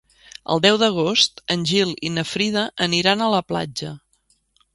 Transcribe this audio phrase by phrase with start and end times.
[0.53, 3.95] El deu d'agost en Gil i na Frida aniran a la platja.